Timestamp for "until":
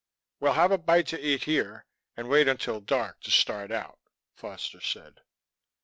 2.47-2.79